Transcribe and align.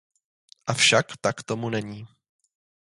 Avšak 0.73 1.07
tak 1.23 1.37
tomu 1.43 1.69
není. 1.69 2.01